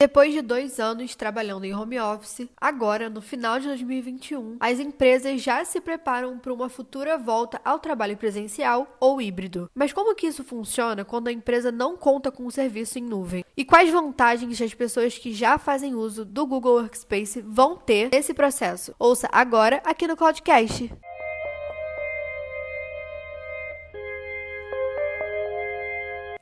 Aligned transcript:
Depois 0.00 0.32
de 0.32 0.40
dois 0.40 0.78
anos 0.78 1.16
trabalhando 1.16 1.64
em 1.64 1.74
home 1.74 1.98
office, 1.98 2.48
agora, 2.56 3.10
no 3.10 3.20
final 3.20 3.58
de 3.58 3.66
2021, 3.66 4.56
as 4.60 4.78
empresas 4.78 5.42
já 5.42 5.64
se 5.64 5.80
preparam 5.80 6.38
para 6.38 6.54
uma 6.54 6.68
futura 6.68 7.18
volta 7.18 7.60
ao 7.64 7.80
trabalho 7.80 8.16
presencial 8.16 8.86
ou 9.00 9.20
híbrido. 9.20 9.68
Mas 9.74 9.92
como 9.92 10.14
que 10.14 10.28
isso 10.28 10.44
funciona 10.44 11.04
quando 11.04 11.26
a 11.26 11.32
empresa 11.32 11.72
não 11.72 11.96
conta 11.96 12.30
com 12.30 12.44
um 12.44 12.50
serviço 12.50 12.96
em 12.96 13.02
nuvem? 13.02 13.44
E 13.56 13.64
quais 13.64 13.90
vantagens 13.90 14.62
as 14.62 14.72
pessoas 14.72 15.18
que 15.18 15.32
já 15.32 15.58
fazem 15.58 15.96
uso 15.96 16.24
do 16.24 16.46
Google 16.46 16.76
Workspace 16.76 17.42
vão 17.42 17.76
ter 17.76 18.08
nesse 18.12 18.32
processo? 18.32 18.94
Ouça 19.00 19.28
agora 19.32 19.82
aqui 19.84 20.06
no 20.06 20.16
Cloudcast. 20.16 20.92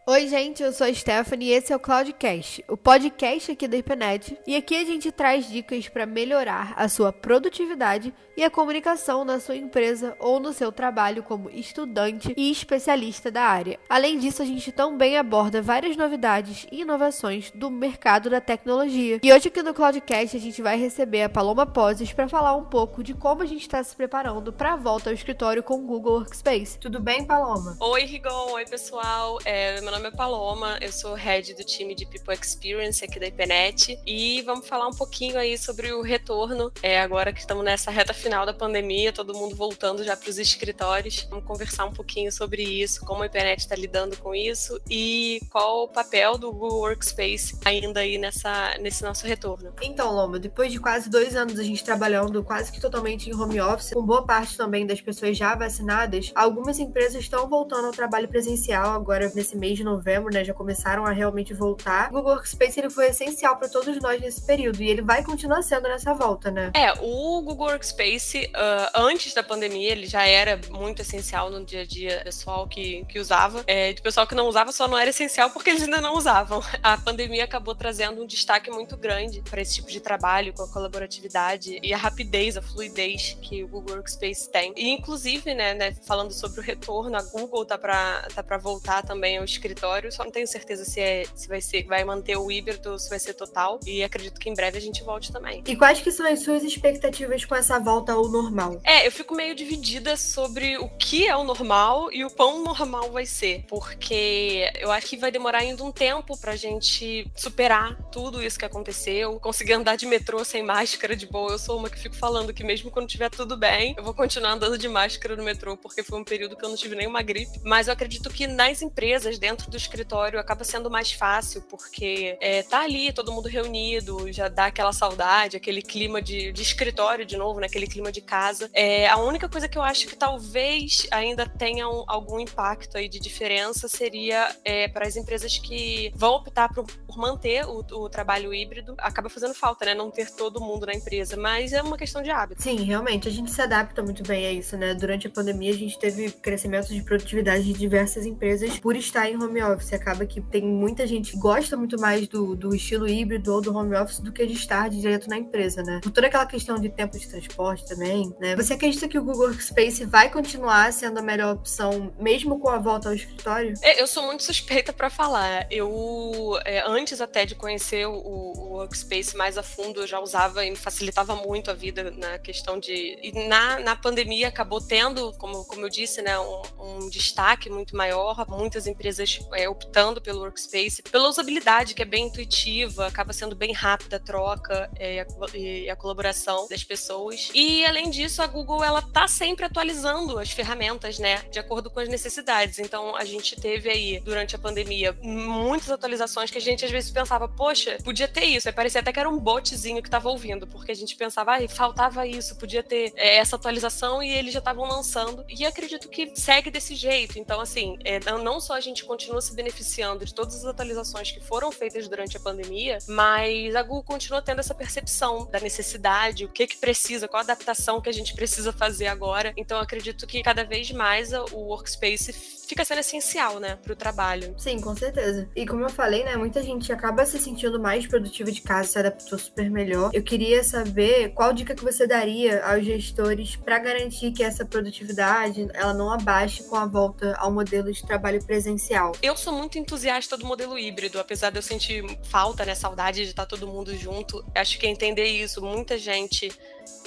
Oi, 0.09 0.29
gente, 0.29 0.63
eu 0.63 0.73
sou 0.73 0.87
a 0.87 0.95
Stephanie 0.95 1.49
e 1.49 1.53
esse 1.53 1.73
é 1.73 1.77
o 1.77 1.81
Cloudcast, 1.81 2.65
o 2.69 2.77
podcast 2.77 3.51
aqui 3.51 3.67
da 3.67 3.77
IPNET. 3.77 4.39
E 4.47 4.55
aqui 4.55 4.77
a 4.77 4.85
gente 4.85 5.11
traz 5.11 5.49
dicas 5.49 5.89
para 5.89 6.07
melhorar 6.07 6.75
a 6.77 6.89
sua 6.89 7.13
produtividade 7.13 8.15
e 8.37 8.45
a 8.45 8.51
comunicação 8.51 9.25
na 9.25 9.41
sua 9.41 9.57
empresa 9.57 10.17
ou 10.21 10.39
no 10.39 10.53
seu 10.53 10.71
trabalho 10.71 11.25
como 11.25 11.51
estudante 11.51 12.33
e 12.37 12.53
especialista 12.53 13.33
da 13.33 13.43
área. 13.43 13.81
Além 13.89 14.17
disso, 14.17 14.43
a 14.43 14.45
gente 14.45 14.71
também 14.71 15.19
aborda 15.19 15.61
várias 15.61 15.97
novidades 15.97 16.69
e 16.71 16.83
inovações 16.83 17.51
do 17.51 17.69
mercado 17.69 18.31
da 18.31 18.41
tecnologia. 18.41 19.19
E 19.25 19.33
hoje 19.33 19.49
aqui 19.49 19.61
no 19.61 19.75
Cloudcast 19.75 20.37
a 20.37 20.41
gente 20.41 20.63
vai 20.63 20.79
receber 20.79 21.25
a 21.25 21.29
Paloma 21.29 21.67
Poses 21.67 22.13
para 22.13 22.29
falar 22.29 22.55
um 22.55 22.67
pouco 22.67 23.03
de 23.03 23.13
como 23.13 23.43
a 23.43 23.47
gente 23.47 23.63
está 23.63 23.83
se 23.83 23.97
preparando 23.97 24.53
para 24.53 24.75
a 24.75 24.77
volta 24.77 25.11
ao 25.11 25.15
escritório 25.15 25.65
com 25.65 25.75
o 25.75 25.87
Google 25.87 26.19
Workspace. 26.19 26.79
Tudo 26.79 27.01
bem, 27.01 27.25
Paloma? 27.25 27.77
Oi, 27.81 28.05
Rigon. 28.05 28.53
Oi, 28.53 28.67
pessoal. 28.67 29.39
É, 29.45 29.81
meu 29.81 29.96
nome 29.97 30.09
é 30.09 30.11
Paloma, 30.11 30.79
eu 30.83 30.93
sou 30.93 31.15
head 31.15 31.55
do 31.55 31.65
time 31.65 31.95
de 31.95 32.05
People 32.05 32.35
Experience 32.35 33.03
aqui 33.03 33.19
da 33.19 33.29
IPNET 33.29 33.99
e 34.07 34.43
vamos 34.43 34.69
falar 34.69 34.87
um 34.87 34.93
pouquinho 34.93 35.39
aí 35.39 35.57
sobre 35.57 35.91
o 35.91 36.03
retorno, 36.03 36.71
é, 36.83 37.01
agora 37.01 37.33
que 37.33 37.41
estamos 37.41 37.65
nessa 37.65 37.91
reta 37.91 38.13
final 38.13 38.45
da 38.45 38.53
pandemia, 38.53 39.11
todo 39.11 39.33
mundo 39.33 39.57
voltando 39.57 40.05
já 40.05 40.15
para 40.15 40.29
os 40.29 40.37
escritórios. 40.37 41.27
Vamos 41.31 41.47
conversar 41.47 41.87
um 41.87 41.95
pouquinho 41.95 42.31
sobre 42.31 42.63
isso, 42.63 43.07
como 43.07 43.23
a 43.23 43.27
IPNET 43.27 43.63
está 43.63 43.75
lidando 43.75 44.19
com 44.19 44.35
isso 44.35 44.79
e 44.91 45.41
qual 45.51 45.85
o 45.85 45.89
papel 45.89 46.37
do 46.37 46.53
Google 46.53 46.81
Workspace 46.81 47.59
ainda 47.65 48.01
aí 48.01 48.19
nessa, 48.19 48.77
nesse 48.79 49.03
nosso 49.03 49.27
retorno. 49.27 49.73
Então, 49.81 50.13
Loma, 50.13 50.39
depois 50.39 50.71
de 50.71 50.79
quase 50.79 51.09
dois 51.09 51.35
anos 51.35 51.59
a 51.59 51.63
gente 51.63 51.83
trabalhando 51.83 52.45
quase 52.45 52.71
que 52.71 52.83
totalmente 52.83 53.31
em 53.31 53.35
home 53.35 53.63
office, 53.63 53.95
com 53.95 54.03
boa 54.03 54.27
parte 54.27 54.59
também 54.59 54.87
das 54.87 55.01
pessoas 55.01 55.39
já 55.39 55.55
vacinadas, 55.55 56.33
algumas 56.35 56.79
empresas 56.79 57.23
estão 57.23 57.49
voltando 57.49 57.87
ao 57.87 57.93
trabalho 57.93 58.29
presencial 58.29 58.91
agora 58.91 59.33
nesse 59.35 59.57
mês 59.57 59.79
de 59.79 59.86
novembro 59.87 60.33
né, 60.33 60.45
já 60.45 60.53
começaram 60.53 61.07
a 61.07 61.13
realmente 61.13 61.55
voltar. 61.55 62.09
O 62.09 62.13
Google 62.13 62.33
Workspace 62.33 62.81
ele 62.81 62.91
foi 62.91 63.07
essencial 63.07 63.57
para 63.57 63.69
todos 63.69 63.97
nós 64.03 64.21
nesse 64.21 64.43
período 64.43 64.83
e 64.83 64.91
ele 64.91 65.01
vai 65.01 65.23
continuar 65.23 65.63
sendo 65.63 65.89
nessa 65.89 66.13
volta, 66.13 66.51
né? 66.51 66.73
É, 66.75 66.93
o 66.93 67.41
Google 67.43 67.69
Workspace 67.69 68.47
uh, 68.47 68.91
antes 68.95 69.33
da 69.33 69.43
pandemia 69.43 69.93
ele 69.93 70.07
já 70.07 70.27
era 70.27 70.61
muito 70.71 71.03
essencial 71.03 71.51
no 71.51 71.65
dia 71.65 71.83
a 71.83 71.87
dia 71.87 72.21
pessoal 72.25 72.67
que, 72.67 73.05
que 73.05 73.21
usava. 73.21 73.63
É, 73.67 73.93
de 73.93 74.03
pessoal 74.03 74.27
que 74.27 74.35
não 74.35 74.49
usava 74.49 74.73
só 74.73 74.89
não 74.89 74.99
era 74.99 75.11
essencial 75.11 75.51
porque 75.51 75.71
eles 75.71 75.83
ainda 75.83 76.01
não 76.01 76.17
usavam. 76.17 76.61
A 76.83 76.99
pandemia 76.99 77.45
acabou 77.45 77.75
trazendo 77.75 78.23
um 78.23 78.27
destaque 78.27 78.71
muito 78.71 78.97
grande 78.97 79.41
para 79.49 79.61
esse 79.61 79.77
tipo 79.77 79.91
de 79.91 80.01
trabalho, 80.01 80.53
com 80.53 80.63
a 80.63 80.69
colaboratividade 80.69 81.79
e 81.83 81.95
a 81.95 81.97
rapidez, 81.97 82.57
a 82.57 82.63
fluidez 82.63 83.37
que 83.41 83.63
o 83.63 83.69
Google 83.69 83.97
Workspace 83.97 84.51
tem. 84.51 84.73
E 84.77 84.91
inclusive, 84.91 85.55
né, 85.55 85.75
né 85.75 85.95
falando 86.07 86.33
sobre 86.33 86.61
o 86.61 86.63
retorno, 86.63 87.17
a 87.17 87.23
Google 87.23 87.65
tá 87.65 87.79
para 87.79 88.27
tá 88.35 88.43
para 88.43 88.59
voltar 88.59 89.03
também 89.05 89.39
ao 89.39 89.45
escritório 89.45 89.76
só 90.11 90.25
não 90.25 90.31
tenho 90.31 90.47
certeza 90.47 90.85
se, 90.85 91.01
é, 91.01 91.25
se 91.35 91.49
vai 91.49 91.61
ser, 91.61 91.85
vai 91.85 92.05
manter 92.05 92.37
o 92.37 92.51
híbrido 92.51 92.93
ou 92.93 92.99
se 92.99 93.09
vai 93.09 93.19
ser 93.19 93.35
total. 93.35 93.81
E 93.87 94.03
acredito 94.03 94.41
que 94.41 94.49
em 94.49 94.55
breve 94.55 94.79
a 94.79 94.81
gente 94.81 95.03
volte 95.03 95.33
também. 95.33 95.63
E 95.67 95.77
quais 95.77 96.01
que 96.01 96.11
são 96.11 96.27
as 96.27 96.41
suas 96.41 96.63
expectativas 96.63 97.45
com 97.45 97.55
essa 97.55 97.79
volta 97.79 98.13
ao 98.13 98.29
normal? 98.29 98.81
É, 98.85 99.07
eu 99.07 99.13
fico 99.13 99.35
meio 99.35 99.55
dividida 99.55 100.17
sobre 100.17 100.77
o 100.79 100.89
que 100.89 101.27
é 101.27 101.37
o 101.37 101.45
normal 101.45 102.13
e 102.13 102.25
o 102.25 102.31
quão 102.31 102.63
normal 102.63 103.11
vai 103.11 103.27
ser. 103.27 103.65
Porque 103.69 104.71
eu 104.79 104.91
acho 104.91 105.07
que 105.07 105.17
vai 105.17 105.31
demorar 105.31 105.59
ainda 105.59 105.83
um 105.85 105.93
tempo 105.93 106.37
pra 106.39 106.57
gente 106.57 107.31
superar 107.37 107.97
tudo 108.11 108.43
isso 108.43 108.59
que 108.59 108.65
aconteceu, 108.65 109.39
conseguir 109.41 109.75
andar 109.75 109.97
de 109.97 110.07
metrô 110.07 110.45
sem 110.45 110.63
máscara 110.63 111.17
de 111.17 111.27
boa. 111.27 111.53
Eu 111.53 111.59
sou 111.59 111.79
uma 111.79 111.91
que 111.91 111.99
fico 111.99 112.17
falando 112.17 112.53
que 112.53 112.65
mesmo 112.65 112.91
quando 112.91 113.09
tiver 113.09 113.31
tudo 113.31 113.57
bem, 113.57 113.95
eu 113.97 114.05
vou 114.05 114.15
continuar 114.15 114.53
andando 114.53 114.79
de 114.79 114.89
máscara 114.89 115.37
no 115.37 115.43
metrô, 115.43 115.77
porque 115.77 116.03
foi 116.03 116.19
um 116.19 116.25
período 116.25 116.57
que 116.57 116.65
eu 116.65 116.69
não 116.69 116.77
tive 116.77 116.95
nenhuma 116.95 117.23
gripe. 117.23 117.61
Mas 117.63 117.87
eu 117.87 117.93
acredito 117.93 118.31
que 118.31 118.47
nas 118.47 118.83
empresas, 118.83 119.39
dentro 119.39 119.66
do 119.71 119.77
escritório, 119.77 120.07
escritório 120.07 120.41
acaba 120.41 120.65
sendo 120.65 120.91
mais 120.91 121.13
fácil, 121.13 121.63
porque 121.63 122.37
é, 122.41 122.63
tá 122.63 122.81
ali 122.81 123.13
todo 123.13 123.33
mundo 123.33 123.49
reunido, 123.49 124.31
já 124.33 124.49
dá 124.49 124.67
aquela 124.67 124.93
saudade, 124.93 125.57
aquele 125.57 125.83
clima 125.83 126.23
de, 126.23 126.53
de 126.53 126.63
escritório 126.63 127.27
de 127.27 127.37
novo, 127.37 127.61
né? 127.61 127.67
aquele 127.67 127.87
clima 127.87 128.13
de 128.13 128.21
casa. 128.21 128.71
É, 128.73 129.09
a 129.09 129.17
única 129.17 129.49
coisa 129.49 129.69
que 129.69 129.77
eu 129.77 129.83
acho 129.83 130.07
que 130.07 130.17
talvez 130.17 131.07
ainda 131.11 131.47
tenha 131.47 131.89
um, 131.89 132.05
algum 132.07 132.39
impacto 132.41 132.97
aí 132.97 133.09
de 133.09 133.19
diferença 133.19 133.89
seria 133.89 134.49
é, 134.65 134.89
para 134.89 135.07
as 135.07 135.17
empresas 135.17 135.59
que 135.59 136.13
vão 136.15 136.35
optar 136.35 136.73
por, 136.73 136.85
por 136.85 137.17
manter 137.19 137.65
o, 137.67 137.79
o, 137.79 138.09
trabalho 138.09 138.55
híbrido. 138.55 138.95
Acaba 138.99 139.29
fazendo 139.29 139.55
falta, 139.55 139.85
né? 139.85 139.95
Não 139.95 140.11
ter 140.11 140.31
todo 140.31 140.61
mundo 140.61 140.87
na 140.87 140.95
empresa, 140.95 141.37
mas 141.37 141.73
é 141.73 141.83
uma 141.83 141.97
questão 141.97 142.23
de 142.23 142.31
hábito. 142.31 142.63
Sim, 142.63 142.77
realmente, 142.85 143.29
a 143.29 143.31
gente 143.31 143.51
se 143.51 143.61
adapta 143.61 144.03
muito 144.03 144.23
bem 144.23 144.47
a 144.47 144.53
isso, 144.53 144.77
né? 144.77 144.95
Durante 144.95 145.27
a 145.27 145.31
pandemia, 145.31 145.73
a 145.73 145.77
gente 145.77 145.99
teve 145.99 146.31
crescimento 146.31 146.89
de 146.89 147.03
produtividade 147.03 147.65
de 147.65 147.73
diversas 147.73 148.25
empresas 148.27 148.79
por 148.79 148.97
estar 148.97 149.29
em 149.29 149.37
home 149.37 149.56
office 149.63 149.93
acaba 149.93 150.27
que 150.27 150.41
tem 150.41 150.63
muita 150.63 151.07
gente 151.07 151.33
que 151.33 151.39
gosta 151.39 151.77
muito 151.77 152.01
mais 152.01 152.27
do, 152.29 152.55
do 152.55 152.75
estilo 152.75 153.09
híbrido 153.09 153.53
ou 153.53 153.61
do 153.61 153.77
home 153.77 153.97
office 153.97 154.21
do 154.21 154.33
que 154.33 154.45
de 154.47 154.55
estar 154.55 154.89
direto 154.89 155.29
na 155.29 155.37
empresa, 155.39 155.83
né? 155.83 156.01
Por 156.03 156.11
toda 156.11 156.27
aquela 156.27 156.47
questão 156.47 156.79
de 156.79 156.89
tempo 156.89 157.19
de 157.19 157.29
transporte 157.29 157.87
também, 157.87 158.35
né? 158.41 158.57
Você 158.57 158.75
acredita 158.75 159.09
que 159.09 159.19
o 159.19 159.25
Google 159.25 159.47
Workspace 159.47 160.05
vai 160.05 160.31
continuar 160.31 160.93
sendo 160.93 161.19
a 161.19 161.23
melhor 161.23 161.55
opção, 161.55 162.13
mesmo 162.19 162.59
com 162.59 162.69
a 162.69 162.79
volta 162.79 163.09
ao 163.09 163.15
escritório? 163.15 163.75
É, 163.83 164.01
eu 164.01 164.07
sou 164.07 164.25
muito 164.25 164.43
suspeita 164.43 164.93
para 164.93 165.11
falar. 165.11 165.67
Eu, 165.71 166.59
é, 166.65 166.83
antes 166.87 167.21
até 167.21 167.45
de 167.45 167.55
conhecer 167.55 168.07
o, 168.07 168.15
o, 168.15 168.77
Workspace 168.77 169.37
mais 169.37 169.57
a 169.57 169.63
fundo, 169.63 170.03
eu 170.03 170.07
já 170.07 170.21
usava 170.21 170.65
e 170.65 170.71
me 170.71 170.77
facilitava 170.77 171.35
muito 171.35 171.71
a 171.71 171.75
vida 171.75 172.11
na 172.11 172.39
questão 172.39 172.79
de. 172.79 173.19
E 173.23 173.49
na, 173.49 173.79
na 173.81 173.97
pandemia 173.97 174.49
acabou 174.49 174.81
tendo, 174.81 175.33
como, 175.39 175.65
como 175.65 175.87
eu 175.87 175.89
disse, 175.89 176.21
né, 176.23 176.39
um, 176.39 176.63
um 176.79 177.09
destaque 177.09 177.71
muito 177.71 177.97
maior. 177.97 178.45
Muitas 178.49 178.87
empresas 178.87 179.36
é, 179.53 179.69
optando 179.69 180.21
pelo 180.21 180.41
Workspace, 180.41 181.03
pela 181.03 181.29
usabilidade, 181.29 181.95
que 181.95 182.03
é 182.03 182.05
bem 182.05 182.27
intuitiva, 182.27 183.07
acaba 183.07 183.33
sendo 183.33 183.55
bem 183.55 183.73
rápida 183.73 184.17
a 184.17 184.21
troca 184.21 184.91
é, 184.99 185.27
e, 185.55 185.89
a, 185.91 185.97
colaboração 185.97 186.67
das 186.69 186.85
pessoas. 186.85 187.51
E 187.55 187.85
além 187.85 188.11
disso, 188.11 188.43
a 188.43 188.47
Google 188.47 188.83
ela 188.83 189.03
tá 189.03 189.27
sempre 189.29 189.65
atualizando 189.65 190.39
as 190.39 190.51
ferramentas, 190.51 191.19
né, 191.19 191.43
de 191.51 191.59
acordo 191.59 191.91
com 191.91 192.01
as 192.01 192.09
necessidades. 192.09 192.79
Então 192.79 193.17
a 193.17 193.25
gente 193.25 193.57
teve 193.57 193.91
aí 193.91 194.21
durante 194.21 194.55
a 194.55 194.59
pandemia 194.59 195.17
muitas 195.23 195.91
atualizações 195.91 196.51
que 196.51 196.59
a 196.59 196.61
gente 196.61 196.85
às 196.85 196.91
vezes 196.91 197.11
pensava, 197.11 197.49
poxa, 197.49 197.99
podia 198.05 198.29
ter 198.29 198.45
isso. 198.45 198.69
Aí 198.69 198.75
parecia 198.75 199.01
até 199.01 199.13
que 199.13 199.21
era 199.21 199.29
um 199.29 199.39
botzinho 199.39 200.03
que 200.03 200.09
estava 200.09 200.29
ouvindo, 200.29 200.67
porque 200.67 200.93
a 200.93 200.95
gente 200.95 201.17
pensava, 201.17 201.57
ah, 201.57 201.69
faltava 201.69 202.27
isso, 202.27 202.57
podia 202.57 202.83
ter 202.83 203.13
é, 203.17 203.37
essa 203.37 203.57
atualização 203.57 204.23
e 204.23 204.31
eles 204.31 204.53
já 204.53 204.59
estavam 204.59 204.87
lançando. 204.87 205.45
E 205.49 205.65
acredito 205.65 206.09
que 206.09 206.33
segue 206.35 206.71
desse 206.71 206.95
jeito. 206.95 207.39
Então, 207.39 207.61
assim, 207.61 207.99
é, 208.05 208.21
não 208.21 208.61
só 208.61 208.75
a 208.75 208.81
gente 208.81 209.05
continua 209.05 209.26
se 209.41 209.55
beneficiando 209.55 209.77
beneficiando 209.77 210.25
de 210.25 210.35
todas 210.35 210.55
as 210.57 210.65
atualizações 210.65 211.31
que 211.31 211.41
foram 211.41 211.71
feitas 211.71 212.09
durante 212.09 212.37
a 212.37 212.41
pandemia, 212.41 212.99
mas 213.09 213.75
a 213.75 213.83
Google 213.83 214.03
continua 214.03 214.43
tendo 214.43 214.61
essa 214.61 214.75
percepção 214.75 215.47
da 215.51 215.61
necessidade, 215.61 216.45
o 216.45 216.49
que 216.49 216.67
que 216.67 216.77
precisa, 216.77 217.29
qual 217.29 217.41
a 217.41 217.45
adaptação 217.45 218.01
que 218.01 218.09
a 218.09 218.13
gente 218.13 218.35
precisa 218.35 218.73
fazer 218.73 219.07
agora. 219.07 219.53
Então, 219.57 219.79
acredito 219.79 220.27
que 220.27 220.43
cada 220.43 220.65
vez 220.65 220.91
mais 220.91 221.33
o 221.33 221.57
Workspace 221.57 222.33
fica 222.67 222.85
sendo 222.85 222.99
essencial, 222.99 223.61
né, 223.61 223.77
para 223.77 223.93
o 223.93 223.97
trabalho. 223.97 224.55
Sim, 224.59 224.81
com 224.81 224.95
certeza. 224.97 225.49
E 225.55 225.67
como 225.67 225.85
eu 225.85 225.89
falei, 225.89 226.25
né, 226.25 226.37
muita 226.37 226.63
gente 226.63 226.93
acaba 226.93 227.25
se 227.25 227.39
sentindo 227.39 227.81
mais 227.81 228.07
produtiva 228.07 228.51
de 228.51 228.61
casa, 228.61 228.89
se 228.89 228.99
adaptou 228.99 229.39
super 229.39 229.71
melhor. 229.71 230.11
Eu 230.13 230.23
queria 230.23 230.63
saber 230.65 231.31
qual 231.31 231.53
dica 231.53 231.75
que 231.75 231.85
você 231.85 232.07
daria 232.07 232.65
aos 232.65 232.85
gestores 232.85 233.57
para 233.57 233.79
garantir 233.79 234.33
que 234.33 234.43
essa 234.43 234.65
produtividade 234.65 235.69
ela 235.75 235.95
não 235.95 236.11
abaixe 236.11 236.65
com 236.65 236.77
a 236.77 236.87
volta 236.87 237.35
ao 237.39 237.53
modelo 237.53 237.93
de 237.93 238.05
trabalho 238.05 238.45
presencial. 238.45 239.13
Eu 239.23 239.37
sou 239.37 239.53
muito 239.53 239.79
entusiasta 239.79 240.37
do 240.37 240.45
modelo 240.45 240.79
híbrido, 240.79 241.19
apesar 241.19 241.51
de 241.51 241.59
eu 241.59 241.63
sentir 241.63 242.05
falta, 242.25 242.65
né, 242.65 242.75
saudade 242.75 243.23
de 243.23 243.31
estar 243.31 243.47
todo 243.47 243.67
mundo 243.67 243.97
junto. 243.97 244.45
Acho 244.55 244.79
que 244.79 244.87
é 244.87 244.91
entender 244.91 245.25
isso, 245.25 245.63
muita 245.63 245.97
gente 245.97 246.51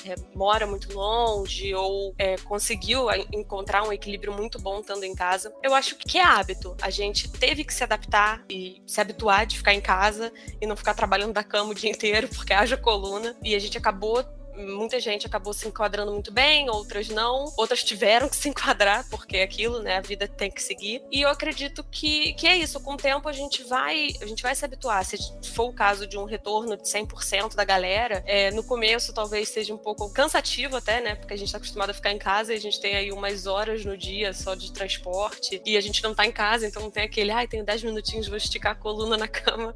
é, 0.05 0.15
mora 0.35 0.65
muito 0.65 0.93
longe 0.93 1.73
ou 1.73 2.13
é, 2.17 2.37
conseguiu 2.37 3.07
encontrar 3.33 3.83
um 3.83 3.91
equilíbrio 3.91 4.33
muito 4.33 4.59
bom 4.59 4.79
estando 4.79 5.03
em 5.03 5.13
casa. 5.13 5.48
Eu 5.63 5.73
acho 5.73 5.95
que 5.95 6.17
é 6.17 6.23
hábito. 6.23 6.75
A 6.81 6.89
gente 6.89 7.29
teve 7.29 7.63
que 7.63 7.73
se 7.73 7.83
adaptar 7.83 8.43
e 8.49 8.81
se 8.85 8.99
habituar 8.99 9.45
de 9.45 9.57
ficar 9.57 9.73
em 9.73 9.81
casa 9.81 10.31
e 10.61 10.65
não 10.65 10.75
ficar 10.75 10.93
trabalhando 10.93 11.33
da 11.33 11.43
cama 11.43 11.71
o 11.71 11.75
dia 11.75 11.89
inteiro 11.89 12.27
porque 12.35 12.53
haja 12.53 12.77
coluna. 12.77 13.35
E 13.43 13.55
a 13.55 13.59
gente 13.59 13.77
acabou 13.77 14.23
muita 14.59 14.99
gente 14.99 15.25
acabou 15.25 15.53
se 15.53 15.67
enquadrando 15.67 16.11
muito 16.11 16.31
bem, 16.31 16.69
outras 16.69 17.09
não, 17.09 17.51
outras 17.57 17.83
tiveram 17.83 18.27
que 18.27 18.35
se 18.35 18.49
enquadrar, 18.49 19.07
porque 19.09 19.37
é 19.37 19.43
aquilo, 19.43 19.81
né? 19.81 19.97
A 19.97 20.01
vida 20.01 20.27
tem 20.27 20.51
que 20.51 20.61
seguir. 20.61 21.01
E 21.11 21.21
eu 21.21 21.29
acredito 21.29 21.83
que, 21.83 22.33
que 22.33 22.47
é 22.47 22.57
isso, 22.57 22.79
com 22.79 22.93
o 22.93 22.97
tempo 22.97 23.27
a 23.27 23.33
gente 23.33 23.63
vai, 23.63 24.09
a 24.21 24.25
gente 24.25 24.43
vai 24.43 24.55
se 24.55 24.65
habituar. 24.65 25.03
Se 25.05 25.17
for 25.53 25.69
o 25.69 25.73
caso 25.73 26.05
de 26.05 26.17
um 26.17 26.25
retorno 26.25 26.75
de 26.75 26.83
100% 26.83 27.55
da 27.55 27.63
galera, 27.63 28.23
é, 28.25 28.51
no 28.51 28.63
começo 28.63 29.13
talvez 29.13 29.49
seja 29.49 29.73
um 29.73 29.77
pouco 29.77 30.09
cansativo 30.11 30.75
até, 30.75 31.01
né? 31.01 31.15
Porque 31.15 31.33
a 31.33 31.37
gente 31.37 31.47
está 31.47 31.57
acostumado 31.57 31.91
a 31.91 31.93
ficar 31.93 32.11
em 32.11 32.19
casa 32.19 32.53
e 32.53 32.57
a 32.57 32.59
gente 32.59 32.79
tem 32.79 32.95
aí 32.95 33.11
umas 33.11 33.47
horas 33.47 33.85
no 33.85 33.97
dia 33.97 34.33
só 34.33 34.55
de 34.55 34.71
transporte 34.71 35.61
e 35.65 35.77
a 35.77 35.81
gente 35.81 36.03
não 36.03 36.13
tá 36.13 36.25
em 36.25 36.31
casa, 36.31 36.67
então 36.67 36.81
não 36.81 36.91
tem 36.91 37.03
aquele, 37.03 37.31
ai, 37.31 37.47
tenho 37.47 37.63
10 37.63 37.83
minutinhos, 37.83 38.27
vou 38.27 38.37
esticar 38.37 38.73
a 38.73 38.75
coluna 38.75 39.17
na 39.17 39.27
cama. 39.27 39.75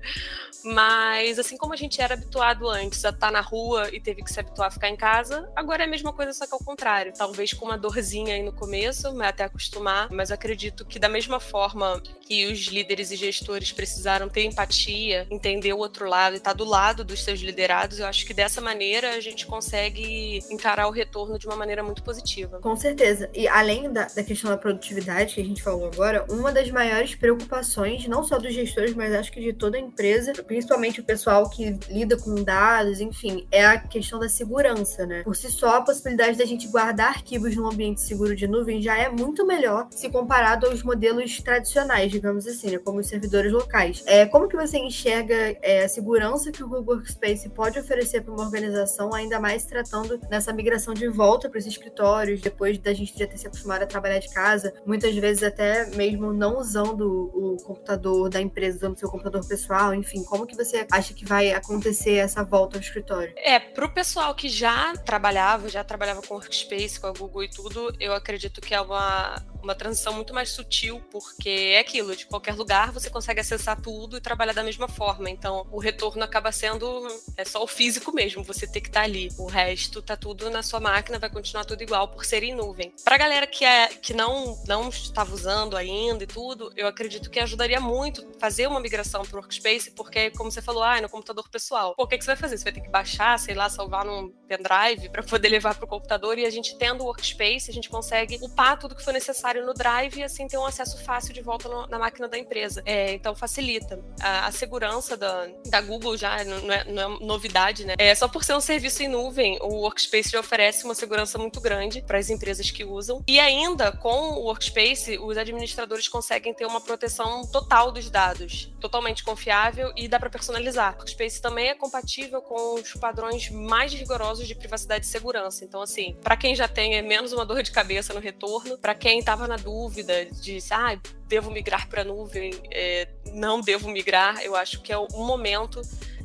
Mas 0.64 1.40
assim 1.40 1.58
como 1.58 1.74
a 1.74 1.78
gente 1.78 2.02
era 2.02 2.14
habituado 2.14 2.70
antes 2.70 3.04
a 3.04 3.10
estar 3.10 3.28
tá 3.28 3.32
na 3.32 3.42
rua 3.42 3.90
e 3.94 4.00
teve 4.00 4.24
que 4.24 4.32
se 4.32 4.40
habituar 4.40 4.73
ficar 4.74 4.90
em 4.90 4.96
casa, 4.96 5.50
agora 5.56 5.84
é 5.84 5.86
a 5.86 5.90
mesma 5.90 6.12
coisa, 6.12 6.34
só 6.34 6.46
que 6.46 6.54
ao 6.54 6.60
contrário. 6.60 7.14
Talvez 7.16 7.54
com 7.54 7.66
uma 7.66 7.78
dorzinha 7.78 8.36
aí 8.36 8.44
no 8.44 8.52
começo, 8.52 9.08
até 9.22 9.44
acostumar, 9.44 10.10
mas 10.12 10.32
acredito 10.32 10.86
que 10.86 11.00
da 11.00 11.08
mesma 11.08 11.40
forma 11.40 12.02
que 12.22 12.48
os 12.48 12.68
líderes 12.68 13.12
e 13.12 13.16
gestores 13.16 13.72
precisaram 13.72 14.30
ter 14.30 14.44
empatia, 14.44 15.28
entender 15.30 15.74
o 15.74 15.78
outro 15.78 16.08
lado 16.08 16.34
e 16.34 16.38
estar 16.38 16.52
tá 16.52 16.58
do 16.58 16.66
lado 16.66 17.04
dos 17.04 17.24
seus 17.24 17.40
liderados, 17.40 18.00
eu 18.00 18.06
acho 18.06 18.26
que 18.26 18.34
dessa 18.34 18.62
maneira 18.62 19.12
a 19.12 19.20
gente 19.20 19.46
consegue 19.46 20.44
encarar 20.50 20.88
o 20.88 20.92
retorno 20.92 21.38
de 21.38 21.48
uma 21.48 21.56
maneira 21.56 21.84
muito 21.84 22.04
positiva. 22.04 22.60
Com 22.60 22.76
certeza. 22.76 23.30
E 23.34 23.48
além 23.48 23.92
da, 23.92 24.06
da 24.06 24.24
questão 24.24 24.50
da 24.50 24.58
produtividade 24.58 25.36
que 25.36 25.42
a 25.42 25.46
gente 25.46 25.62
falou 25.62 25.88
agora, 25.88 26.26
uma 26.30 26.52
das 26.52 26.70
maiores 26.70 27.16
preocupações, 27.16 28.08
não 28.08 28.24
só 28.24 28.38
dos 28.38 28.54
gestores, 28.54 28.94
mas 28.94 29.14
acho 29.14 29.32
que 29.32 29.42
de 29.42 29.54
toda 29.54 29.78
a 29.78 29.80
empresa, 29.80 30.34
principalmente 30.44 31.00
o 31.00 31.04
pessoal 31.04 31.50
que 31.50 31.78
lida 31.90 32.18
com 32.18 32.36
dados, 32.44 33.00
enfim, 33.00 33.48
é 33.52 33.66
a 33.66 33.78
questão 33.78 34.20
da 34.20 34.30
segurança, 34.30 34.63
né? 35.06 35.24
Por 35.24 35.36
si 35.36 35.50
só, 35.52 35.78
a 35.78 35.82
possibilidade 35.82 36.38
da 36.38 36.46
gente 36.46 36.68
guardar 36.68 37.10
arquivos 37.10 37.56
num 37.56 37.68
ambiente 37.68 38.02
seguro 38.02 38.36
de 38.36 38.48
nuvem 38.48 38.82
já 38.82 38.98
é 38.98 39.10
muito 39.10 39.46
melhor 39.46 39.88
se 39.92 40.10
comparado 40.10 40.68
aos 40.68 40.84
modelos 40.84 41.40
tradicionais, 41.42 42.12
digamos 42.12 42.48
assim, 42.48 42.72
né? 42.72 42.78
Como 42.78 43.00
os 43.00 43.08
servidores 43.08 43.52
locais. 43.52 44.04
É, 44.06 44.26
como 44.26 44.48
que 44.48 44.56
você 44.56 44.78
enxerga 44.78 45.36
é, 45.62 45.84
a 45.84 45.90
segurança 45.90 46.52
que 46.52 46.64
o 46.64 46.68
Google 46.68 46.96
Workspace 46.96 47.50
pode 47.50 47.80
oferecer 47.80 48.22
para 48.22 48.34
uma 48.34 48.44
organização, 48.44 49.14
ainda 49.14 49.40
mais 49.40 49.66
tratando 49.66 50.20
nessa 50.30 50.54
migração 50.54 50.94
de 50.94 51.08
volta 51.08 51.50
para 51.50 51.60
os 51.60 51.66
escritórios, 51.66 52.42
depois 52.42 52.78
da 52.78 52.94
gente 52.94 53.18
já 53.18 53.28
ter 53.28 53.38
se 53.38 53.48
acostumado 53.48 53.84
a 53.84 53.86
trabalhar 53.86 54.20
de 54.20 54.30
casa, 54.30 54.74
muitas 54.86 55.16
vezes 55.16 55.44
até 55.44 55.86
mesmo 55.96 56.34
não 56.34 56.58
usando 56.58 57.32
o 57.34 57.58
computador 57.64 58.30
da 58.30 58.42
empresa, 58.42 58.78
usando 58.78 58.98
seu 58.98 59.10
computador 59.10 59.46
pessoal, 59.48 59.94
enfim, 59.94 60.24
como 60.24 60.46
que 60.46 60.56
você 60.56 60.86
acha 60.92 61.14
que 61.14 61.26
vai 61.26 61.52
acontecer 61.52 62.16
essa 62.16 62.44
volta 62.44 62.78
ao 62.78 62.82
escritório? 62.82 63.34
É, 63.38 63.60
para 63.60 63.86
o 63.86 63.94
pessoal 63.94 64.34
que 64.36 64.43
já 64.50 64.96
trabalhava, 64.98 65.70
já 65.70 65.84
trabalhava 65.84 66.22
com 66.22 66.36
Workspace, 66.36 67.00
com 67.00 67.08
a 67.08 67.12
Google 67.12 67.44
e 67.44 67.50
tudo, 67.50 67.94
eu 68.00 68.14
acredito 68.14 68.62
que 68.62 68.74
é 68.74 68.82
uma, 68.82 69.42
uma 69.62 69.76
transição 69.76 70.14
muito 70.14 70.34
mais 70.34 70.50
sutil, 70.50 71.02
porque 71.12 71.50
é 71.50 71.80
aquilo, 71.80 72.16
de 72.16 72.26
qualquer 72.26 72.56
lugar 72.56 72.92
você 72.92 73.10
consegue 73.10 73.40
acessar 73.40 73.80
tudo 73.82 74.18
e 74.18 74.22
trabalhar 74.22 74.54
da 74.54 74.64
mesma 74.64 74.88
forma. 74.88 75.30
Então, 75.30 75.68
o 75.72 75.80
retorno 75.80 76.24
acaba 76.24 76.52
sendo 76.52 77.08
é 77.38 77.46
só 77.46 77.64
o 77.64 77.68
físico 77.68 78.12
mesmo, 78.14 78.44
você 78.44 78.68
ter 78.68 78.82
que 78.82 78.90
estar 78.90 79.02
tá 79.02 79.06
ali. 79.06 79.30
O 79.38 79.46
resto 79.46 80.02
tá 80.02 80.16
tudo 80.16 80.50
na 80.50 80.62
sua 80.62 80.80
máquina, 80.80 81.20
vai 81.20 81.30
continuar 81.30 81.66
tudo 81.66 81.82
igual 81.82 82.08
por 82.08 82.26
ser 82.26 82.44
em 82.44 82.54
nuvem. 82.54 82.94
Pra 83.04 83.18
galera 83.18 83.48
que 83.48 83.66
é 83.66 83.88
que 83.88 84.14
não 84.14 84.62
não 84.68 84.90
estava 84.90 85.34
usando 85.34 85.78
ainda 85.78 86.24
e 86.24 86.28
tudo, 86.28 86.72
eu 86.76 86.88
acredito 86.88 87.30
que 87.30 87.40
ajudaria 87.40 87.80
muito 87.80 88.28
fazer 88.40 88.68
uma 88.68 88.80
migração 88.80 89.24
pro 89.24 89.40
Workspace, 89.40 89.92
porque 89.92 90.32
como 90.32 90.52
você 90.52 90.62
falou, 90.62 90.84
ah, 90.84 90.98
é 90.98 91.02
no 91.02 91.10
computador 91.10 91.48
pessoal. 91.50 91.94
Pô, 91.96 92.04
o 92.04 92.08
que, 92.08 92.18
que 92.18 92.24
você 92.24 92.32
vai 92.32 92.38
fazer? 92.38 92.58
Você 92.58 92.64
vai 92.64 92.74
ter 92.74 92.82
que 92.82 92.90
baixar, 92.90 93.38
sei 93.40 93.56
lá, 93.56 93.70
salvar 93.70 94.06
num 94.06 94.33
pendrive 94.48 95.10
para 95.10 95.24
poder 95.24 95.50
levar 95.50 95.76
pro 95.76 95.88
computador 95.88 96.38
e 96.38 96.46
a 96.46 96.50
gente 96.50 96.78
tendo 96.78 97.02
o 97.02 97.06
Workspace, 97.06 97.70
a 97.70 97.74
gente 97.74 97.90
consegue 97.90 98.38
upar 98.42 98.78
tudo 98.78 98.96
que 98.96 99.04
for 99.04 99.14
necessário 99.14 99.66
no 99.66 99.74
Drive 99.74 100.18
e 100.18 100.24
assim 100.24 100.48
ter 100.48 100.58
um 100.58 100.66
acesso 100.66 101.04
fácil 101.04 101.34
de 101.34 101.42
volta 101.42 101.70
no, 101.70 101.88
na 101.88 102.00
máquina 102.00 102.28
da 102.28 102.38
empresa. 102.38 102.82
É, 102.86 103.14
então 103.14 103.36
facilita. 103.36 104.00
A, 104.22 104.48
a, 104.48 104.52
segurança 104.52 105.18
da, 105.18 105.48
da 105.66 105.82
Google 105.82 106.18
já 106.18 106.44
não 106.44 106.72
é, 106.72 106.84
não 106.86 107.16
é, 107.16 107.26
novidade, 107.26 107.86
né? 107.86 107.96
É, 107.98 108.14
só 108.14 108.28
por 108.28 108.44
ser 108.44 108.54
um 108.54 108.62
serviço 108.62 109.04
em 109.04 109.08
nuvem, 109.08 109.58
o 109.62 109.82
Workspace 109.82 110.30
já 110.30 110.40
oferece 110.40 110.86
uma 110.86 110.96
segurança 110.96 111.38
muito 111.38 111.60
grande 111.60 112.02
para 112.02 112.18
as 112.18 112.30
empresas 112.30 112.70
que 112.70 112.84
usam. 112.84 113.24
E 113.28 113.40
ainda 113.40 113.92
com 113.92 114.34
o 114.34 114.44
Workspace, 114.44 115.18
os 115.18 115.38
administradores 115.38 116.08
conseguem 116.08 116.54
ter 116.54 116.66
uma 116.66 116.82
proteção 116.82 117.46
total 117.48 117.92
dos 117.92 118.10
dados, 118.10 118.72
totalmente 118.80 119.24
confiável 119.24 119.92
e 119.96 120.08
dá 120.08 120.20
para 120.20 120.30
personalizar. 120.30 120.94
O 120.94 120.98
Workspace 120.98 121.42
também 121.42 121.70
é 121.70 121.76
compatível 121.76 122.42
com 122.42 122.76
os 122.76 122.94
padrões 122.94 123.50
mais 123.50 123.94
rigorosos 123.94 124.23
de 124.48 124.56
privacidade 124.56 125.06
e 125.06 125.10
segurança. 125.10 125.66
Então, 125.66 125.82
assim, 125.82 126.16
para 126.24 126.38
quem 126.38 126.56
já 126.56 126.68
tem 126.68 126.96
é 126.96 127.02
menos 127.02 127.34
uma 127.34 127.46
dor 127.46 127.62
de 127.62 127.72
cabeça 127.72 128.14
no 128.14 128.20
retorno, 128.20 128.78
para 128.78 128.96
quem 128.96 129.20
estava 129.20 129.48
na 129.48 129.58
dúvida 129.58 130.26
de, 130.26 130.60
ah, 130.72 130.98
devo 131.28 131.52
migrar 131.52 131.90
para 131.90 132.02
a 132.02 132.06
nuvem, 132.06 132.54
é, 132.72 133.08
não 133.34 133.60
devo 133.60 133.90
migrar, 133.90 134.42
eu 134.42 134.56
acho 134.56 134.82
que 134.82 134.94
é 134.94 134.98
um 134.98 135.26
momento 135.26 135.82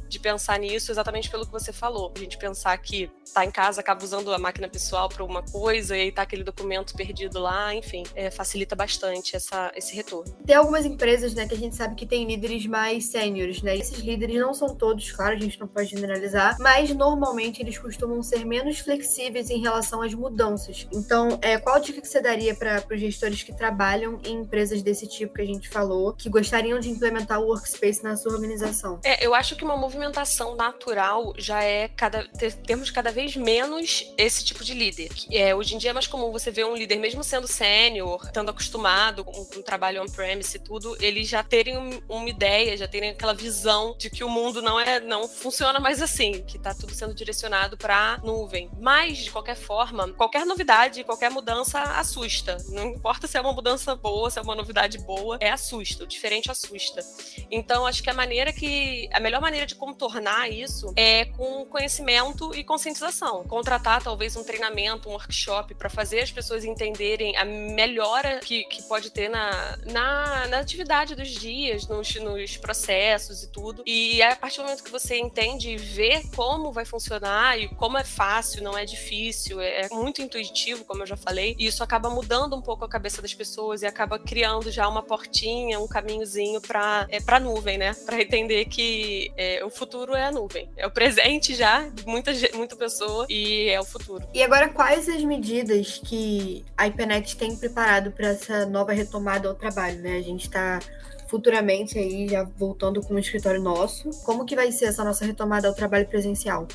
de 0.09 0.19
pensar 0.19 0.59
nisso 0.59 0.91
exatamente 0.91 1.31
pelo 1.31 1.47
que 1.47 1.53
você 1.53 1.73
falou. 1.73 2.13
A 2.17 2.19
gente 2.19 2.39
pensar 2.39 2.77
que 2.79 3.11
tá 3.33 3.45
em 3.45 3.51
casa, 3.51 3.81
acaba 3.81 4.03
usando 4.03 4.33
a 4.33 4.39
máquina 4.39 4.69
pessoal 4.69 5.09
para 5.09 5.25
uma 5.25 5.43
coisa 5.43 5.97
e 5.97 6.03
aí 6.03 6.13
tá 6.13 6.23
aquele 6.23 6.43
documento 6.43 6.95
perdido 6.95 7.39
lá, 7.39 7.75
enfim, 7.75 8.05
é, 8.15 8.31
facilita 8.31 8.75
bastante 8.75 9.37
essa, 9.37 9.71
esse 9.75 9.95
retorno. 9.95 10.33
Tem 10.47 10.57
algumas 10.57 10.85
empresas, 10.85 11.35
né, 11.35 11.47
que 11.47 11.55
a 11.55 11.59
gente 11.59 11.77
sabe 11.77 11.95
que 11.95 12.07
tem 12.07 12.27
líderes 12.27 12.67
mais 12.67 13.07
sêniores, 13.07 13.63
né? 13.63 13.77
Esses 13.77 13.99
líderes 13.99 14.37
não 14.37 14.55
são 14.55 14.75
todos, 14.75 15.11
claro, 15.13 15.35
a 15.35 15.39
gente 15.39 15.59
não 15.61 15.69
pode 15.69 15.91
generalizar, 15.91 16.57
mas 16.59 16.91
normalmente 16.91 17.63
eles 17.63 17.79
costumam 17.79 18.23
ser 18.23 18.45
menos 18.45 18.79
flexíveis 18.79 19.51
em 19.51 19.61
relação 19.61 20.03
às 20.03 20.15
mudanças. 20.15 20.87
Então, 20.93 21.39
é, 21.43 21.59
qual 21.59 21.79
dica 21.81 22.01
que 22.01 22.09
você 22.09 22.21
daria 22.21 22.55
para 22.55 22.83
os 22.91 23.01
gestores 23.01 23.43
que 23.43 23.55
trabalham 23.55 24.19
em 24.25 24.41
empresas 24.41 24.83
desse 24.83 25.07
tipo 25.07 25.35
que 25.35 25.43
a 25.43 25.47
gente 25.47 25.69
falou, 25.69 26.13
que 26.13 26.29
gostariam 26.29 26.79
de 26.79 26.91
implementar 26.91 27.41
o 27.41 27.47
workspace 27.47 28.03
na 28.03 28.17
sua 28.17 28.33
organização? 28.33 29.01
É, 29.05 29.25
eu 29.25 29.35
acho 29.35 29.57
que 29.57 29.65
uma 29.65 29.77
movimentação 29.99 30.55
natural 30.55 31.35
já 31.37 31.62
é 31.62 31.89
cada 31.89 32.25
termos 32.65 32.91
cada 32.91 33.11
vez 33.11 33.35
menos 33.35 34.12
esse 34.17 34.45
tipo 34.45 34.62
de 34.62 34.73
líder. 34.73 35.11
É, 35.31 35.55
hoje 35.55 35.75
em 35.75 35.79
dia 35.79 35.91
é 35.91 35.93
mais 35.93 36.06
comum 36.06 36.31
você 36.31 36.50
ver 36.50 36.65
um 36.65 36.77
líder, 36.77 36.97
mesmo 36.97 37.25
sendo 37.25 37.49
sênior, 37.49 38.23
estando 38.25 38.50
acostumado 38.50 39.25
com, 39.25 39.45
com 39.45 39.61
trabalho 39.61 40.03
on-premise 40.03 40.56
e 40.56 40.61
tudo, 40.61 40.97
eles 41.00 41.29
já 41.29 41.43
terem 41.43 41.77
um, 41.77 42.00
uma 42.09 42.29
ideia, 42.29 42.77
já 42.77 42.87
terem 42.87 43.11
aquela 43.11 43.35
visão 43.35 43.97
de 43.99 44.09
que 44.09 44.23
o 44.23 44.29
mundo 44.29 44.62
não 44.62 44.79
é, 44.79 45.00
não 45.00 45.29
funciona 45.29 45.81
mais 45.81 46.00
assim, 46.00 46.45
que 46.45 46.56
está 46.56 46.73
tudo 46.73 46.95
sendo 46.95 47.12
direcionado 47.12 47.77
para 47.77 48.19
nuvem. 48.23 48.71
Mas 48.79 49.19
de 49.19 49.31
qualquer 49.31 49.56
forma, 49.56 50.09
qualquer 50.12 50.47
novidade, 50.47 51.03
qualquer 51.03 51.31
mudança 51.31 51.81
assusta. 51.81 52.56
Não 52.69 52.87
importa 52.87 53.27
se 53.27 53.37
é 53.37 53.41
uma 53.41 53.53
mudança 53.53 53.97
boa, 53.97 54.31
se 54.31 54.39
é 54.39 54.43
uma 54.43 54.55
novidade 54.55 54.99
boa, 54.99 55.39
é 55.41 55.50
assusta. 55.50 56.05
O 56.05 56.06
diferente 56.06 56.50
assusta. 56.50 57.05
Então 57.50 57.87
acho 57.87 58.03
que 58.03 58.11
a 58.11 58.15
maneira 58.15 58.53
que 58.53 59.09
a 59.12 59.19
melhor 59.19 59.41
maneira 59.41 59.67
de 59.67 59.75
contornar 59.88 60.50
isso 60.50 60.93
é 60.96 61.25
com 61.25 61.64
conhecimento 61.64 62.54
e 62.54 62.62
conscientização. 62.62 63.42
Contratar 63.45 64.02
talvez 64.02 64.37
um 64.37 64.45
treinamento, 64.45 65.09
um 65.09 65.12
workshop 65.12 65.75
para 65.75 65.88
fazer 65.88 66.21
as 66.21 66.30
pessoas 66.30 66.62
entenderem 66.62 67.37
a 67.38 67.45
melhora 67.45 68.40
que, 68.40 68.64
que 68.64 68.83
pode 68.83 69.11
ter 69.11 69.30
na, 69.30 69.78
na, 69.87 70.47
na 70.49 70.59
atividade 70.59 71.14
dos 71.14 71.30
dias, 71.30 71.88
nos, 71.88 72.14
nos 72.16 72.59
processos 72.59 73.42
e 73.42 73.50
tudo. 73.50 73.83
E 73.87 74.21
a 74.23 74.37
partir 74.37 74.59
do 74.59 74.64
momento 74.64 74.85
que 74.85 74.90
você 74.90 75.16
entende 75.16 75.71
e 75.71 75.76
vê 75.78 76.23
como 76.37 76.71
vai 76.71 76.85
funcionar 76.85 77.59
e 77.59 77.68
como 77.68 77.97
é 77.97 78.04
fácil, 78.04 78.62
não 78.62 78.76
é 78.76 78.85
difícil, 78.85 79.59
é 79.59 79.88
muito 79.90 80.21
intuitivo, 80.21 80.85
como 80.85 81.02
eu 81.02 81.07
já 81.07 81.16
falei, 81.16 81.57
e 81.59 81.66
isso 81.66 81.83
acaba 81.83 82.11
mudando 82.11 82.54
um 82.54 82.61
pouco 82.61 82.85
a 82.85 82.88
cabeça 82.88 83.23
das 83.23 83.33
pessoas 83.33 83.80
e 83.80 83.87
acaba 83.87 84.18
criando 84.18 84.71
já 84.71 84.87
uma 84.87 85.02
portinha, 85.02 85.80
um 85.80 85.88
caminhozinho 85.88 86.61
para 86.61 87.07
é, 87.09 87.21
para 87.21 87.40
nuvem, 87.40 87.78
né? 87.78 87.95
Para 88.04 88.21
entender 88.21 88.66
que 88.66 89.33
é, 89.37 89.64
futuro 89.78 90.14
é 90.14 90.25
a 90.25 90.32
nuvem. 90.32 90.68
É 90.76 90.87
o 90.87 90.90
presente 90.90 91.54
já 91.54 91.88
de 91.88 92.04
muita, 92.04 92.32
muita 92.54 92.76
pessoa 92.76 93.26
e 93.28 93.68
é 93.68 93.80
o 93.80 93.85
futuro. 93.85 94.26
E 94.35 94.42
agora, 94.42 94.68
quais 94.68 95.08
as 95.08 95.23
medidas 95.23 96.00
que 96.04 96.64
a 96.76 96.87
IPNET 96.87 97.37
tem 97.37 97.56
preparado 97.56 98.11
para 98.11 98.28
essa 98.28 98.66
nova 98.66 98.92
retomada 98.92 99.49
ao 99.49 99.54
trabalho, 99.54 99.99
né? 100.00 100.16
A 100.16 100.23
gente 100.23 100.47
está 100.47 100.80
futuramente 101.28 101.99
aí 101.99 102.28
já 102.28 102.42
voltando 102.42 103.00
com 103.02 103.14
um 103.14 103.18
escritório 103.18 103.61
nosso. 103.61 104.11
Como 104.25 104.44
que 104.44 104.56
vai 104.56 104.73
ser 104.73 104.87
essa 104.87 105.04
nossa 105.04 105.25
retomada 105.25 105.68
ao 105.68 105.75
trabalho 105.75 106.06
presencial? 106.06 106.66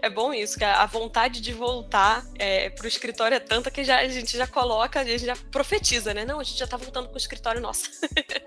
É 0.00 0.10
bom 0.10 0.32
isso, 0.32 0.58
que 0.58 0.64
a 0.64 0.84
vontade 0.86 1.40
de 1.40 1.52
voltar 1.52 2.24
é, 2.38 2.70
para 2.70 2.84
o 2.84 2.88
escritório 2.88 3.34
é 3.34 3.40
tanta 3.40 3.70
que 3.70 3.82
já, 3.82 3.98
a 3.98 4.08
gente 4.08 4.36
já 4.36 4.46
coloca, 4.46 5.00
a 5.00 5.04
gente 5.04 5.24
já 5.24 5.34
profetiza, 5.50 6.12
né? 6.12 6.24
Não, 6.24 6.38
a 6.38 6.44
gente 6.44 6.58
já 6.58 6.66
está 6.66 6.76
voltando 6.76 7.08
com 7.08 7.14
o 7.14 7.18
escritório 7.18 7.60
nosso. 7.60 7.90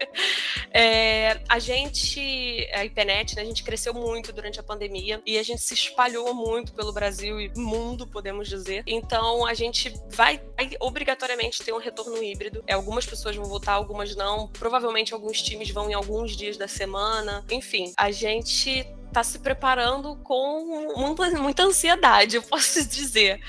é, 0.72 1.42
a 1.50 1.60
gente, 1.60 2.70
a 2.74 2.86
IPNET, 2.86 3.36
né, 3.36 3.42
a 3.42 3.46
gente 3.46 3.64
cresceu 3.64 3.94
muito 3.94 4.32
durante 4.32 4.60
a 4.60 4.64
pandemia 4.64 5.22
e 5.26 5.38
a 5.38 5.44
gente 5.44 5.62
se 5.62 5.74
espalhou 5.74 6.34
muito 6.34 6.74
pelo 6.74 6.94
Brasil 6.94 7.42
e 7.42 7.52
mundo, 7.58 8.06
podemos 8.06 8.48
dizer. 8.48 8.84
Então 8.86 9.46
a 9.46 9.54
gente 9.54 9.94
vai, 10.10 10.40
vai 10.56 10.70
obrigatoriamente 10.80 11.64
ter 11.64 11.74
um 11.74 11.80
retorno 11.80 12.22
híbrido. 12.22 12.64
É, 12.68 12.74
algumas 12.74 13.06
pessoas 13.06 13.36
vão 13.36 13.46
voltar, 13.46 13.74
algumas 13.74 14.16
não. 14.16 14.48
Provavelmente 14.50 15.14
alguns 15.14 15.42
times 15.48 15.70
vão 15.72 15.90
em 15.90 15.94
alguns 15.94 16.36
dias 16.36 16.58
da 16.58 16.68
semana. 16.68 17.44
Enfim, 17.52 17.94
a 17.98 18.12
gente 18.12 18.86
tá 19.12 19.24
se 19.24 19.40
preparando 19.40 20.16
com 20.18 20.94
muita, 20.96 21.30
muita 21.42 21.64
ansiedade, 21.64 22.36
eu 22.36 22.44
posso 22.44 22.84
dizer. 22.88 23.40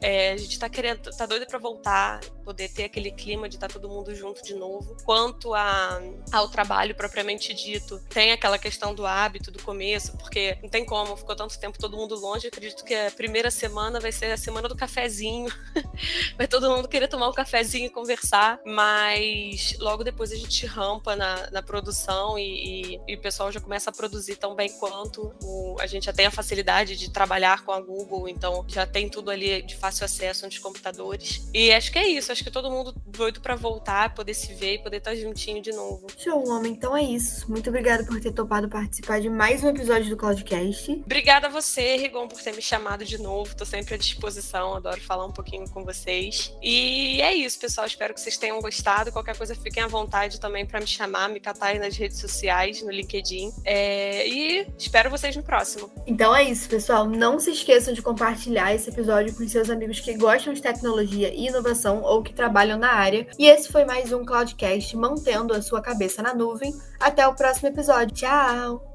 É, 0.00 0.32
a 0.32 0.36
gente 0.36 0.58
tá 0.58 0.68
querendo, 0.68 1.10
tá 1.10 1.26
doido 1.26 1.46
para 1.46 1.58
voltar, 1.58 2.20
poder 2.44 2.68
ter 2.68 2.84
aquele 2.84 3.10
clima 3.10 3.48
de 3.48 3.56
estar 3.56 3.68
tá 3.68 3.74
todo 3.74 3.88
mundo 3.88 4.14
junto 4.14 4.42
de 4.42 4.54
novo. 4.54 4.96
Quanto 5.04 5.54
a, 5.54 6.00
ao 6.32 6.48
trabalho 6.48 6.94
propriamente 6.94 7.52
dito, 7.52 8.00
tem 8.08 8.32
aquela 8.32 8.58
questão 8.58 8.94
do 8.94 9.04
hábito 9.04 9.50
do 9.50 9.62
começo, 9.62 10.16
porque 10.16 10.56
não 10.62 10.68
tem 10.68 10.84
como, 10.84 11.16
ficou 11.16 11.36
tanto 11.36 11.58
tempo 11.58 11.78
todo 11.78 11.96
mundo 11.96 12.14
longe. 12.14 12.46
Acredito 12.46 12.84
que 12.84 12.94
a 12.94 13.10
primeira 13.10 13.50
semana 13.50 14.00
vai 14.00 14.12
ser 14.12 14.32
a 14.32 14.36
semana 14.36 14.68
do 14.68 14.76
cafezinho. 14.76 15.52
vai 16.38 16.46
todo 16.46 16.70
mundo 16.70 16.88
querer 16.88 17.08
tomar 17.08 17.28
um 17.28 17.34
cafezinho 17.34 17.86
e 17.86 17.90
conversar, 17.90 18.60
mas 18.64 19.76
logo 19.78 20.04
depois 20.04 20.32
a 20.32 20.36
gente 20.36 20.64
rampa 20.64 21.16
na, 21.16 21.50
na 21.50 21.62
produção 21.62 22.38
e, 22.38 22.94
e, 22.94 23.00
e, 23.08 23.14
o 23.16 23.20
pessoal 23.20 23.50
já 23.50 23.60
começa 23.60 23.90
a 23.90 23.92
produzir 23.92 24.36
tão 24.36 24.54
bem 24.54 24.70
quanto. 24.78 25.34
O, 25.42 25.76
a 25.80 25.86
gente 25.86 26.06
já 26.06 26.12
tem 26.12 26.26
a 26.26 26.30
facilidade 26.30 26.96
de 26.96 27.10
trabalhar 27.10 27.64
com 27.64 27.72
a 27.72 27.80
Google, 27.80 28.28
então 28.28 28.64
já 28.68 28.86
tem 28.86 29.08
tudo 29.08 29.30
ali 29.30 29.60
de 29.62 29.76
fácil 29.88 30.04
acesso 30.04 30.44
nos 30.44 30.58
computadores. 30.58 31.48
E 31.52 31.72
acho 31.72 31.90
que 31.90 31.98
é 31.98 32.06
isso, 32.06 32.30
acho 32.30 32.44
que 32.44 32.50
todo 32.50 32.70
mundo 32.70 32.94
doido 33.06 33.40
para 33.40 33.56
voltar, 33.56 34.14
poder 34.14 34.34
se 34.34 34.52
ver 34.54 34.74
e 34.74 34.78
poder 34.78 34.98
estar 34.98 35.14
juntinho 35.14 35.62
de 35.62 35.72
novo. 35.72 36.06
Show, 36.16 36.46
homem. 36.48 36.72
Então 36.72 36.96
é 36.96 37.02
isso. 37.02 37.50
Muito 37.50 37.70
obrigada 37.70 38.04
por 38.04 38.20
ter 38.20 38.32
topado 38.32 38.68
participar 38.68 39.20
de 39.20 39.30
mais 39.30 39.64
um 39.64 39.68
episódio 39.68 40.10
do 40.10 40.16
Cloudcast. 40.16 40.92
Obrigada 41.04 41.46
a 41.46 41.50
você, 41.50 41.96
Rigon, 41.96 42.28
por 42.28 42.40
ter 42.40 42.54
me 42.54 42.60
chamado 42.60 43.04
de 43.04 43.18
novo. 43.18 43.56
Tô 43.56 43.64
sempre 43.64 43.94
à 43.94 43.98
disposição, 43.98 44.74
adoro 44.74 45.00
falar 45.00 45.24
um 45.24 45.32
pouquinho 45.32 45.68
com 45.70 45.84
vocês. 45.84 46.52
E 46.62 47.20
é 47.22 47.34
isso, 47.34 47.58
pessoal. 47.58 47.86
Espero 47.86 48.12
que 48.12 48.20
vocês 48.20 48.36
tenham 48.36 48.60
gostado. 48.60 49.10
Qualquer 49.10 49.36
coisa, 49.36 49.54
fiquem 49.54 49.82
à 49.82 49.86
vontade 49.86 50.38
também 50.38 50.66
para 50.66 50.80
me 50.80 50.86
chamar, 50.86 51.28
me 51.28 51.40
catar 51.40 51.68
aí 51.68 51.78
nas 51.78 51.96
redes 51.96 52.18
sociais, 52.18 52.82
no 52.82 52.90
LinkedIn. 52.90 53.52
É... 53.64 54.28
E 54.28 54.66
espero 54.78 55.08
vocês 55.08 55.34
no 55.34 55.42
próximo. 55.42 55.90
Então 56.06 56.34
é 56.36 56.44
isso, 56.44 56.68
pessoal. 56.68 57.06
Não 57.08 57.40
se 57.40 57.50
esqueçam 57.50 57.94
de 57.94 58.02
compartilhar 58.02 58.74
esse 58.74 58.90
episódio 58.90 59.34
com 59.34 59.48
seus 59.48 59.70
amigos 59.78 60.00
que 60.00 60.14
gostam 60.14 60.52
de 60.52 60.60
tecnologia 60.60 61.32
e 61.32 61.46
inovação 61.46 62.02
ou 62.02 62.22
que 62.22 62.34
trabalham 62.34 62.78
na 62.78 62.92
área. 62.92 63.26
E 63.38 63.46
esse 63.46 63.70
foi 63.70 63.84
mais 63.84 64.12
um 64.12 64.24
Cloudcast 64.24 64.96
mantendo 64.96 65.54
a 65.54 65.62
sua 65.62 65.80
cabeça 65.80 66.20
na 66.20 66.34
nuvem. 66.34 66.74
Até 66.98 67.26
o 67.26 67.34
próximo 67.34 67.68
episódio. 67.68 68.14
Tchau! 68.14 68.87